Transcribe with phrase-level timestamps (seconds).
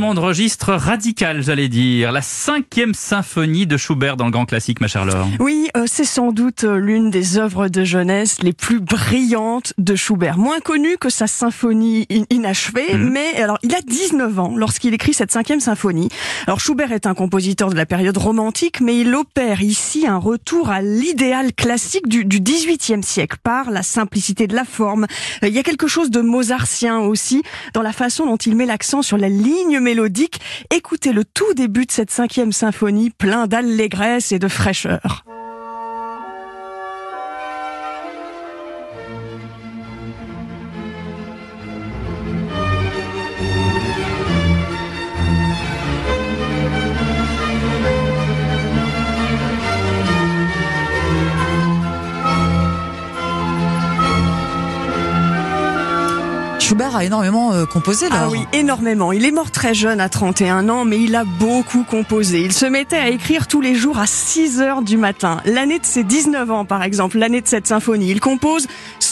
[0.00, 2.10] changement de registre radical, j'allais dire.
[2.10, 5.28] La cinquième symphonie de Schubert dans le grand classique, ma chère Laure.
[5.40, 9.94] Oui, euh, c'est sans doute euh, l'une des œuvres de jeunesse les plus brillantes de
[9.96, 10.38] Schubert.
[10.38, 13.10] Moins connue que sa symphonie in- inachevée, Mhm.
[13.10, 16.08] mais alors il a 19 ans lorsqu'il écrit cette cinquième symphonie.
[16.46, 20.70] Alors Schubert est un compositeur de la période romantique, mais il opère ici un retour
[20.70, 25.06] à l'idéal classique du, du 18e siècle par la simplicité de la forme.
[25.44, 27.42] Euh, Il y a quelque chose de mozartien aussi
[27.74, 30.40] dans la façon dont il met l'accent sur la ligne mélodique.
[30.72, 35.24] Écoutez le tout début de cette cinquième symphonie plein d'allégresse et de fraîcheur.
[56.70, 58.26] Schubert a énormément euh, composé là.
[58.26, 59.10] Ah oui, énormément.
[59.10, 62.42] Il est mort très jeune à 31 ans, mais il a beaucoup composé.
[62.42, 65.38] Il se mettait à écrire tous les jours à 6 heures du matin.
[65.46, 68.68] L'année de ses 19 ans, par exemple, l'année de cette symphonie, il compose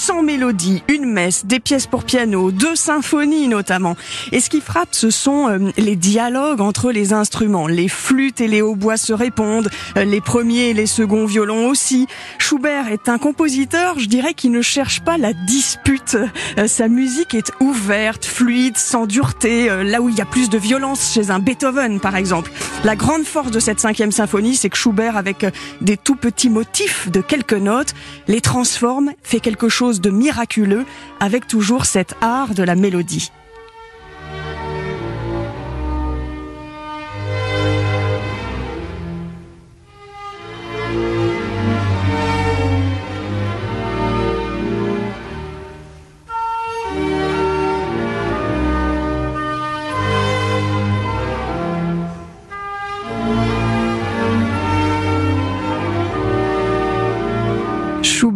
[0.08, 3.94] 100 mélodies, une messe, des pièces pour piano, deux symphonies notamment.
[4.32, 7.66] Et ce qui frappe, ce sont euh, les dialogues entre les instruments.
[7.66, 12.06] Les flûtes et les hautbois se répondent, euh, les premiers et les seconds violons aussi.
[12.38, 16.16] Schubert est un compositeur, je dirais, qui ne cherche pas la dispute.
[16.56, 20.56] Euh, sa musique est ouverte, fluide, sans dureté, là où il y a plus de
[20.56, 22.50] violence chez un Beethoven par exemple.
[22.82, 25.44] La grande force de cette cinquième symphonie, c'est que Schubert, avec
[25.82, 27.94] des tout petits motifs de quelques notes,
[28.26, 30.84] les transforme, fait quelque chose de miraculeux,
[31.20, 33.30] avec toujours cet art de la mélodie.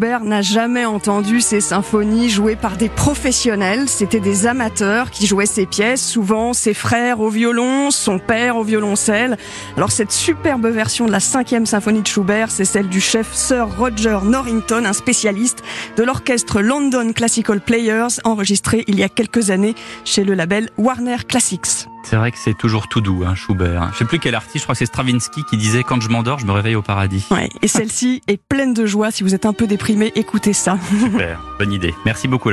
[0.02, 3.88] Schubert n'a jamais entendu ces symphonies jouées par des professionnels.
[3.88, 8.64] C'était des amateurs qui jouaient ces pièces, souvent ses frères au violon, son père au
[8.64, 9.38] violoncelle.
[9.76, 13.68] Alors cette superbe version de la cinquième symphonie de Schubert, c'est celle du chef Sir
[13.78, 15.62] Roger Norrington, un spécialiste
[15.96, 21.19] de l'orchestre London Classical Players, enregistré il y a quelques années chez le label Warner
[21.28, 21.86] Classics.
[22.04, 23.90] C'est vrai que c'est toujours tout doux, hein, Schubert.
[23.92, 26.40] Je sais plus quel artiste, je crois que c'est Stravinsky qui disait quand je m'endors,
[26.40, 27.24] je me réveille au paradis.
[27.30, 29.12] Ouais, et celle-ci est pleine de joie.
[29.12, 30.78] Si vous êtes un peu déprimé, écoutez ça.
[31.00, 31.94] Super, bonne idée.
[32.04, 32.50] Merci beaucoup.